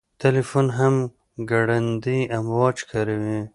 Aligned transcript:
تلیفون 0.21 0.67
هم 0.77 0.95
ګړندي 1.51 2.19
امواج 2.37 2.77
کاروي. 2.89 3.39